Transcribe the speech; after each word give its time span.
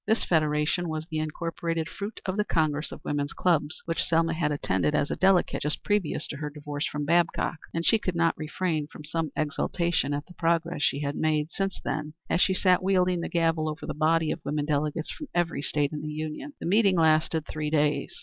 This 0.07 0.23
federation 0.23 0.89
was 0.89 1.05
the 1.05 1.19
incorporated 1.19 1.87
fruit 1.87 2.21
of 2.25 2.35
the 2.35 2.43
Congress 2.43 2.91
of 2.91 3.05
Women's 3.05 3.33
Clubs, 3.33 3.83
which 3.85 4.01
Selma 4.01 4.33
had 4.33 4.51
attended 4.51 4.95
as 4.95 5.11
a 5.11 5.15
delegate 5.15 5.61
just 5.61 5.83
previous 5.83 6.25
to 6.29 6.37
her 6.37 6.49
divorce 6.49 6.87
from 6.87 7.05
Babcock, 7.05 7.59
and 7.71 7.85
she 7.85 7.99
could 7.99 8.15
not 8.15 8.35
refrain 8.35 8.87
from 8.87 9.03
some 9.05 9.29
exultation 9.35 10.11
at 10.15 10.25
the 10.25 10.33
progress 10.33 10.81
she 10.81 11.01
had 11.01 11.15
made 11.15 11.51
since 11.51 11.79
then 11.83 12.13
as 12.31 12.41
she 12.41 12.55
sat 12.55 12.81
wielding 12.81 13.21
the 13.21 13.29
gavel 13.29 13.69
over 13.69 13.85
the 13.85 13.93
body 13.93 14.31
of 14.31 14.43
women 14.43 14.65
delegates 14.65 15.11
from 15.11 15.27
every 15.35 15.61
State 15.61 15.91
in 15.91 16.01
the 16.01 16.09
Union. 16.09 16.53
The 16.59 16.65
meeting 16.65 16.95
lasted 16.97 17.45
three 17.45 17.69
days. 17.69 18.15